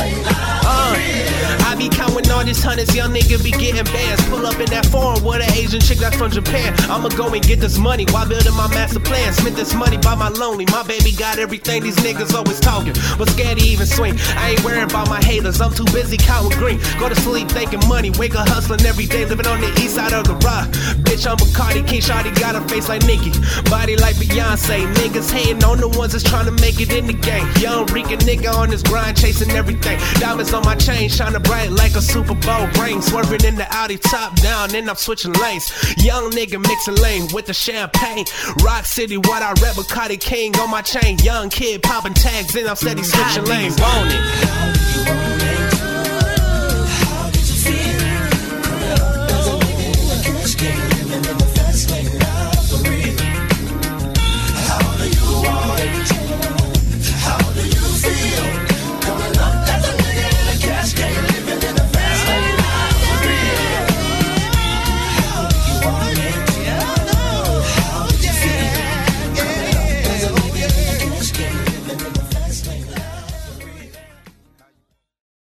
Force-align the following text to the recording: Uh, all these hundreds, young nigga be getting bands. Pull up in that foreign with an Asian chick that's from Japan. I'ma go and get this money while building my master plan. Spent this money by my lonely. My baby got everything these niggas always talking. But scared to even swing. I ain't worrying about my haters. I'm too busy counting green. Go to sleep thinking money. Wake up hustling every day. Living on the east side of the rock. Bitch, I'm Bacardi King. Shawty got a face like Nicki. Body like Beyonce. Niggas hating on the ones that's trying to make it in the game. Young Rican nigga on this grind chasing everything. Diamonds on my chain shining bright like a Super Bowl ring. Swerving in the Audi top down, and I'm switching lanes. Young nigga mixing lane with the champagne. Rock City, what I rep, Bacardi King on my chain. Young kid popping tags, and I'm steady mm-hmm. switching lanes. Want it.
Uh, 0.00 1.57
all 2.38 2.44
these 2.44 2.62
hundreds, 2.62 2.94
young 2.94 3.12
nigga 3.12 3.42
be 3.42 3.50
getting 3.50 3.84
bands. 3.92 4.22
Pull 4.28 4.46
up 4.46 4.58
in 4.60 4.70
that 4.70 4.86
foreign 4.86 5.22
with 5.24 5.42
an 5.42 5.52
Asian 5.58 5.80
chick 5.80 5.98
that's 5.98 6.16
from 6.16 6.30
Japan. 6.30 6.74
I'ma 6.90 7.08
go 7.10 7.26
and 7.34 7.42
get 7.42 7.58
this 7.58 7.78
money 7.78 8.06
while 8.10 8.28
building 8.28 8.54
my 8.54 8.68
master 8.68 9.00
plan. 9.00 9.32
Spent 9.32 9.56
this 9.56 9.74
money 9.74 9.96
by 9.98 10.14
my 10.14 10.28
lonely. 10.28 10.64
My 10.66 10.84
baby 10.84 11.10
got 11.10 11.38
everything 11.38 11.82
these 11.82 11.96
niggas 11.96 12.34
always 12.34 12.60
talking. 12.60 12.94
But 13.18 13.28
scared 13.30 13.58
to 13.58 13.64
even 13.64 13.86
swing. 13.86 14.14
I 14.36 14.50
ain't 14.50 14.64
worrying 14.64 14.84
about 14.84 15.08
my 15.08 15.20
haters. 15.22 15.60
I'm 15.60 15.72
too 15.72 15.84
busy 15.86 16.16
counting 16.16 16.56
green. 16.58 16.78
Go 16.98 17.08
to 17.08 17.16
sleep 17.16 17.48
thinking 17.48 17.82
money. 17.88 18.10
Wake 18.10 18.36
up 18.36 18.48
hustling 18.48 18.84
every 18.86 19.06
day. 19.06 19.24
Living 19.24 19.46
on 19.46 19.60
the 19.60 19.70
east 19.82 19.96
side 19.96 20.12
of 20.12 20.24
the 20.24 20.34
rock. 20.46 20.68
Bitch, 21.02 21.26
I'm 21.26 21.36
Bacardi 21.38 21.86
King. 21.86 22.00
Shawty 22.00 22.30
got 22.38 22.54
a 22.54 22.60
face 22.68 22.88
like 22.88 23.02
Nicki. 23.02 23.30
Body 23.70 23.96
like 23.96 24.16
Beyonce. 24.16 24.86
Niggas 24.94 25.30
hating 25.30 25.64
on 25.64 25.78
the 25.78 25.88
ones 25.88 26.12
that's 26.12 26.22
trying 26.22 26.46
to 26.46 26.54
make 26.62 26.80
it 26.80 26.92
in 26.92 27.06
the 27.06 27.14
game. 27.14 27.46
Young 27.58 27.86
Rican 27.86 28.18
nigga 28.20 28.54
on 28.54 28.70
this 28.70 28.82
grind 28.82 29.16
chasing 29.16 29.50
everything. 29.50 29.98
Diamonds 30.20 30.52
on 30.52 30.64
my 30.64 30.74
chain 30.76 31.08
shining 31.08 31.42
bright 31.42 31.67
like 31.72 31.94
a 31.94 32.02
Super 32.02 32.34
Bowl 32.34 32.66
ring. 32.80 33.02
Swerving 33.02 33.44
in 33.44 33.56
the 33.56 33.66
Audi 33.70 33.98
top 33.98 34.36
down, 34.36 34.74
and 34.74 34.88
I'm 34.88 34.96
switching 34.96 35.32
lanes. 35.34 35.70
Young 35.98 36.30
nigga 36.30 36.60
mixing 36.60 36.96
lane 36.96 37.28
with 37.32 37.46
the 37.46 37.54
champagne. 37.54 38.24
Rock 38.62 38.84
City, 38.86 39.16
what 39.16 39.42
I 39.42 39.50
rep, 39.62 39.74
Bacardi 39.74 40.20
King 40.20 40.56
on 40.58 40.70
my 40.70 40.82
chain. 40.82 41.18
Young 41.18 41.50
kid 41.50 41.82
popping 41.82 42.14
tags, 42.14 42.54
and 42.54 42.68
I'm 42.68 42.76
steady 42.76 43.02
mm-hmm. 43.02 43.34
switching 43.34 43.50
lanes. 43.50 43.80
Want 43.80 44.10
it. 44.12 44.77